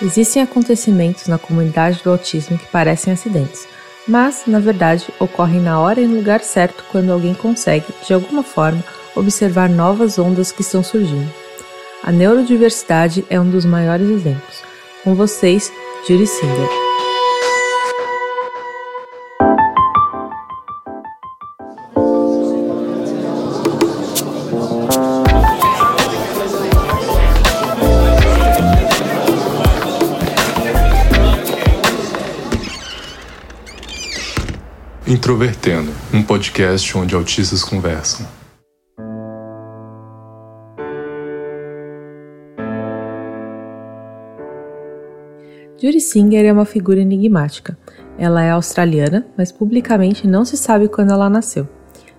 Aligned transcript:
Existem 0.00 0.42
acontecimentos 0.42 1.26
na 1.26 1.38
comunidade 1.38 2.02
do 2.02 2.10
autismo 2.10 2.58
que 2.58 2.66
parecem 2.66 3.12
acidentes, 3.12 3.66
mas, 4.06 4.42
na 4.46 4.60
verdade, 4.60 5.06
ocorrem 5.18 5.60
na 5.60 5.80
hora 5.80 6.00
e 6.00 6.06
no 6.06 6.16
lugar 6.16 6.40
certo 6.40 6.84
quando 6.90 7.10
alguém 7.10 7.34
consegue, 7.34 7.86
de 8.06 8.12
alguma 8.12 8.42
forma, 8.42 8.84
observar 9.14 9.70
novas 9.70 10.18
ondas 10.18 10.52
que 10.52 10.60
estão 10.60 10.82
surgindo. 10.82 11.32
A 12.02 12.12
neurodiversidade 12.12 13.24
é 13.30 13.40
um 13.40 13.48
dos 13.48 13.64
maiores 13.64 14.08
exemplos. 14.08 14.62
Com 15.02 15.14
vocês, 15.14 15.72
Judy 16.06 16.26
Singer. 16.26 16.85
Introvertendo, 35.08 35.92
um 36.12 36.20
podcast 36.20 36.98
onde 36.98 37.14
autistas 37.14 37.62
conversam. 37.62 38.26
Judy 45.80 46.00
Singer 46.00 46.44
é 46.44 46.52
uma 46.52 46.64
figura 46.64 46.98
enigmática. 46.98 47.78
Ela 48.18 48.42
é 48.42 48.50
australiana, 48.50 49.24
mas 49.38 49.52
publicamente 49.52 50.26
não 50.26 50.44
se 50.44 50.56
sabe 50.56 50.88
quando 50.88 51.12
ela 51.12 51.30
nasceu. 51.30 51.68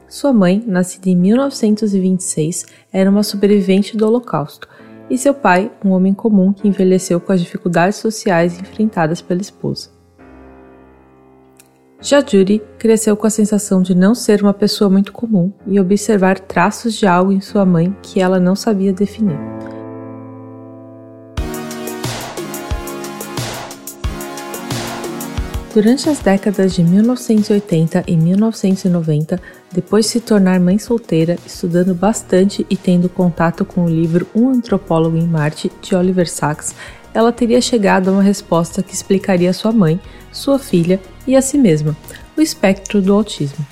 Sua 0.07 0.31
mãe, 0.31 0.63
nascida 0.65 1.09
em 1.09 1.15
1926, 1.17 2.67
era 2.93 3.09
uma 3.09 3.23
sobrevivente 3.23 3.97
do 3.97 4.07
Holocausto, 4.07 4.65
e 5.09 5.17
seu 5.17 5.33
pai, 5.33 5.69
um 5.83 5.89
homem 5.89 6.13
comum 6.13 6.53
que 6.53 6.69
envelheceu 6.69 7.19
com 7.19 7.33
as 7.33 7.41
dificuldades 7.41 7.97
sociais 7.97 8.57
enfrentadas 8.57 9.21
pela 9.21 9.41
esposa. 9.41 9.96
Já 11.99 12.23
cresceu 12.77 13.17
com 13.17 13.25
a 13.25 13.29
sensação 13.29 13.81
de 13.81 13.95
não 13.95 14.13
ser 14.13 14.43
uma 14.43 14.53
pessoa 14.53 14.87
muito 14.87 15.11
comum 15.11 15.51
e 15.65 15.79
observar 15.79 16.39
traços 16.39 16.93
de 16.93 17.07
algo 17.07 17.31
em 17.31 17.41
sua 17.41 17.65
mãe 17.65 17.95
que 18.03 18.21
ela 18.21 18.39
não 18.39 18.55
sabia 18.55 18.93
definir. 18.93 19.37
Durante 25.73 26.09
as 26.09 26.19
décadas 26.19 26.73
de 26.73 26.83
1980 26.83 28.03
e 28.07 28.15
1990, 28.15 29.39
depois 29.71 30.05
de 30.05 30.11
se 30.11 30.19
tornar 30.19 30.59
mãe 30.59 30.79
solteira, 30.79 31.37
estudando 31.45 31.93
bastante 31.93 32.65
e 32.69 32.75
tendo 32.75 33.09
contato 33.09 33.65
com 33.65 33.85
o 33.85 33.89
livro 33.89 34.27
Um 34.35 34.49
Antropólogo 34.49 35.17
em 35.17 35.27
Marte, 35.27 35.71
de 35.81 35.95
Oliver 35.95 36.29
Sacks, 36.29 36.73
ela 37.17 37.31
teria 37.31 37.59
chegado 37.59 38.09
a 38.09 38.11
uma 38.11 38.21
resposta 38.21 38.83
que 38.83 38.93
explicaria 38.93 39.51
sua 39.51 39.71
mãe, 39.71 39.99
sua 40.31 40.59
filha 40.59 41.01
e 41.25 41.35
a 41.35 41.41
si 41.41 41.57
mesma, 41.57 41.97
o 42.37 42.41
espectro 42.41 43.01
do 43.01 43.11
autismo. 43.11 43.65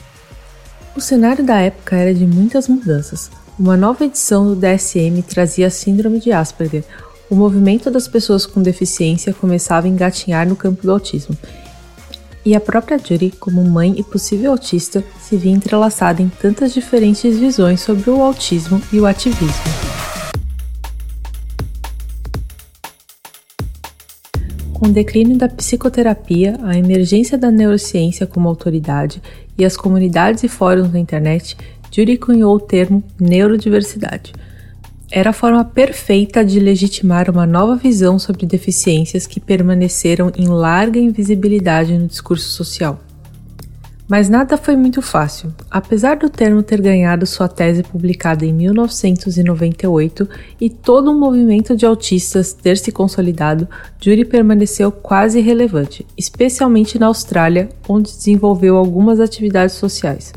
O 0.96 1.00
cenário 1.00 1.46
da 1.46 1.60
época 1.60 1.96
era 1.96 2.12
de 2.12 2.26
muitas 2.26 2.68
mudanças. 2.68 3.30
Uma 3.60 3.78
nova 3.78 4.04
edição 4.04 4.48
do 4.48 4.56
DSM 4.56 5.22
trazia 5.22 5.68
a 5.68 5.70
Síndrome 5.70 6.20
de 6.20 6.32
Asperger. 6.32 6.84
O 7.30 7.36
movimento 7.36 7.92
das 7.92 8.08
pessoas 8.08 8.48
com 8.48 8.64
deficiência 8.64 9.32
começava 9.32 9.86
a 9.86 9.90
engatinhar 9.92 10.48
no 10.48 10.56
campo 10.56 10.82
do 10.82 10.92
autismo. 10.92 11.38
E 12.44 12.56
a 12.56 12.60
própria 12.60 12.98
Judy, 12.98 13.32
como 13.40 13.64
mãe 13.64 13.94
e 13.96 14.04
possível 14.04 14.54
autista, 14.54 15.04
se 15.22 15.38
via 15.38 15.52
entrelaçada 15.52 16.20
em 16.20 16.30
tantas 16.30 16.74
diferentes 16.74 17.38
visões 17.38 17.82
sobre 17.82 18.10
o 18.10 18.24
autismo 18.24 18.82
e 18.92 19.00
o 19.00 19.06
ativismo. 19.06 20.05
Com 24.86 24.92
o 24.92 24.94
declínio 24.94 25.36
da 25.36 25.50
psicoterapia, 25.50 26.60
a 26.62 26.78
emergência 26.78 27.40
da 27.40 27.50
neurociência 27.50 28.28
como 28.28 28.48
autoridade 28.48 29.20
e 29.58 29.66
as 29.66 29.76
comunidades 29.76 30.44
e 30.44 30.48
fóruns 30.48 30.94
na 30.94 31.00
internet, 31.00 31.58
Judy 31.90 32.18
cunhou 32.18 32.56
o 32.56 32.60
termo 32.60 33.04
neurodiversidade. 33.20 34.32
Era 35.10 35.32
a 35.32 35.34
forma 35.34 35.66
perfeita 35.66 36.46
de 36.46 36.60
legitimar 36.60 37.32
uma 37.32 37.48
nova 37.48 37.76
visão 37.76 38.20
sobre 38.20 38.46
deficiências 38.46 39.26
que 39.26 39.40
permaneceram 39.40 40.32
em 40.38 40.48
larga 40.48 41.00
invisibilidade 41.00 41.98
no 41.98 42.06
discurso 42.06 42.52
social. 42.52 43.00
Mas 44.08 44.30
nada 44.30 44.56
foi 44.56 44.76
muito 44.76 45.02
fácil. 45.02 45.52
Apesar 45.70 46.18
do 46.18 46.30
termo 46.30 46.62
ter 46.62 46.80
ganhado 46.80 47.26
sua 47.26 47.48
tese 47.48 47.82
publicada 47.82 48.46
em 48.46 48.54
1998 48.54 50.30
e 50.62 50.70
todo 50.70 51.10
um 51.10 51.20
movimento 51.20 51.76
de 51.76 51.88
autistas 51.88 52.54
ter 52.54 52.78
se 52.78 52.92
consolidado, 52.92 53.68
Judy 54.00 54.24
permaneceu 54.24 54.92
quase 54.92 55.40
irrelevante, 55.40 56.06
especialmente 56.16 57.00
na 57.00 57.08
Austrália, 57.08 57.70
onde 57.90 58.12
desenvolveu 58.12 58.78
algumas 58.78 59.20
atividades 59.20 59.76
sociais. 59.76 60.32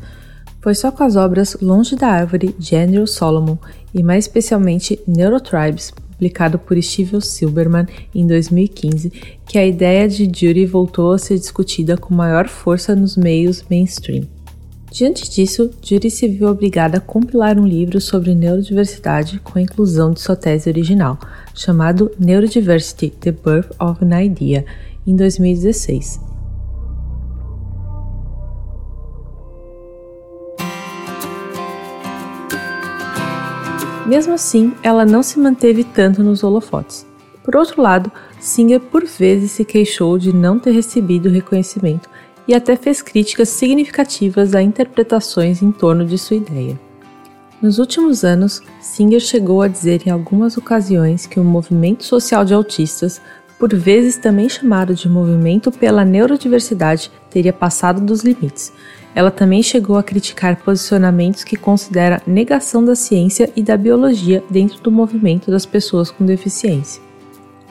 Foi 0.63 0.75
só 0.75 0.91
com 0.91 1.05
as 1.05 1.15
obras 1.15 1.57
Longe 1.61 1.95
da 1.95 2.09
Árvore 2.09 2.57
Andrew 2.73 3.07
Solomon 3.07 3.59
e 3.93 4.03
mais 4.03 4.25
especialmente 4.25 4.99
Neurotribes, 5.07 5.93
publicado 6.19 6.59
por 6.59 6.81
Steven 6.83 7.21
Silberman 7.21 7.87
em 8.13 8.27
2015, 8.27 9.13
que 9.47 9.57
a 9.57 9.65
ideia 9.65 10.09
de 10.09 10.25
Judy 10.25 10.67
voltou 10.67 11.13
a 11.13 11.19
ser 11.19 11.39
discutida 11.39 11.97
com 11.97 12.13
maior 12.13 12.49
força 12.49 12.95
nos 12.95 13.17
meios 13.17 13.65
mainstream. 13.71 14.25
Diante 14.91 15.31
disso, 15.31 15.71
Judy 15.83 16.11
se 16.11 16.27
viu 16.27 16.49
obrigada 16.49 16.99
a 16.99 17.01
compilar 17.01 17.59
um 17.59 17.67
livro 17.67 18.01
sobre 18.01 18.35
neurodiversidade 18.35 19.39
com 19.39 19.59
a 19.59 19.63
inclusão 19.63 20.13
de 20.13 20.21
sua 20.21 20.35
tese 20.35 20.69
original, 20.69 21.19
chamado 21.55 22.11
Neurodiversity: 22.19 23.11
The 23.11 23.33
Birth 23.33 23.71
of 23.79 24.05
an 24.05 24.21
Idea, 24.21 24.65
em 25.07 25.15
2016. 25.15 26.28
Mesmo 34.09 34.33
assim, 34.33 34.73
ela 34.83 35.05
não 35.05 35.23
se 35.23 35.39
manteve 35.39 35.85
tanto 35.85 36.23
nos 36.23 36.43
holofotes. 36.43 37.07
Por 37.45 37.55
outro 37.55 37.83
lado, 37.83 38.11
Singer 38.41 38.81
por 38.81 39.05
vezes 39.05 39.51
se 39.51 39.67
queixou 39.67 40.17
de 40.17 40.35
não 40.35 40.59
ter 40.59 40.71
recebido 40.71 41.29
reconhecimento 41.29 42.09
e 42.47 42.55
até 42.55 42.75
fez 42.75 43.03
críticas 43.03 43.51
significativas 43.51 44.55
a 44.55 44.63
interpretações 44.63 45.61
em 45.61 45.71
torno 45.71 46.07
de 46.07 46.17
sua 46.17 46.39
ideia. 46.39 46.81
Nos 47.61 47.79
últimos 47.79 48.25
anos, 48.25 48.63
Singer 48.81 49.21
chegou 49.21 49.61
a 49.61 49.69
dizer 49.69 50.01
em 50.07 50.11
algumas 50.11 50.57
ocasiões 50.57 51.27
que 51.27 51.39
o 51.39 51.45
movimento 51.45 52.03
social 52.03 52.47
de 52.47 52.55
autistas, 52.55 53.21
por 53.59 53.75
vezes 53.75 54.17
também 54.17 54.49
chamado 54.49 54.95
de 54.95 55.07
movimento 55.07 55.71
pela 55.71 56.03
neurodiversidade, 56.03 57.11
teria 57.29 57.53
passado 57.53 58.01
dos 58.01 58.23
limites, 58.23 58.73
ela 59.15 59.31
também 59.31 59.63
chegou 59.63 59.97
a 59.97 60.03
criticar 60.03 60.57
posicionamentos 60.57 61.45
que 61.45 61.57
considera 61.57 62.23
negação 62.27 62.85
da 62.85 62.95
ciência 62.95 63.51
e 63.57 63.63
da 63.63 63.77
biologia 63.77 64.43
dentro 64.49 64.81
do 64.81 64.93
movimento 64.93 65.51
das 65.51 65.67
pessoas 65.67 66.11
com 66.11 66.25
deficiência. 66.25 67.03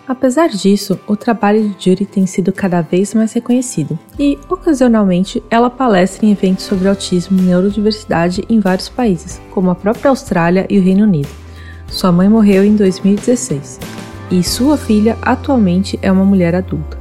Apesar 0.08 0.48
disso, 0.48 0.98
o 1.06 1.18
trabalho 1.18 1.68
de 1.70 1.90
Judy 1.90 2.06
tem 2.06 2.26
sido 2.26 2.54
cada 2.54 2.80
vez 2.82 3.14
mais 3.14 3.34
reconhecido 3.34 4.00
e, 4.18 4.40
ocasionalmente, 4.48 5.44
ela 5.50 5.70
palestra 5.70 6.26
em 6.26 6.32
eventos 6.32 6.64
sobre 6.64 6.88
autismo 6.88 7.38
e 7.38 7.42
neurodiversidade 7.42 8.46
em 8.48 8.62
vários 8.62 8.88
países, 8.88 9.42
como 9.52 9.70
a 9.70 9.76
própria 9.76 10.10
Austrália 10.10 10.66
e 10.70 10.80
o 10.80 10.82
Reino 10.82 11.04
Unido. 11.04 11.28
Sua 11.90 12.12
mãe 12.12 12.30
morreu 12.30 12.64
em 12.64 12.76
2016 12.76 13.80
e 14.32 14.44
sua 14.44 14.78
filha 14.78 15.18
atualmente 15.22 16.00
é 16.02 16.12
uma 16.12 16.26
mulher 16.26 16.56
adulta. 16.56 16.97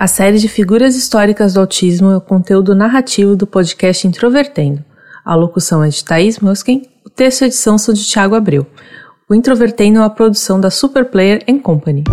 A 0.00 0.06
série 0.06 0.38
de 0.38 0.48
figuras 0.48 0.96
históricas 0.96 1.52
do 1.52 1.60
autismo 1.60 2.10
é 2.10 2.16
o 2.16 2.22
conteúdo 2.22 2.74
narrativo 2.74 3.36
do 3.36 3.46
podcast 3.46 4.06
Introvertendo. 4.06 4.82
A 5.22 5.34
locução 5.34 5.84
é 5.84 5.90
de 5.90 6.02
Thaís 6.02 6.38
Muskin, 6.38 6.86
o 7.04 7.10
texto 7.10 7.42
e 7.42 7.44
edição 7.44 7.76
são 7.76 7.92
de 7.92 8.02
Tiago 8.02 8.34
Abreu. 8.34 8.66
O 9.28 9.34
Introvertendo 9.34 9.98
é 9.98 10.00
uma 10.00 10.08
produção 10.08 10.58
da 10.58 10.70
Superplayer 10.70 11.44
Company. 11.62 12.04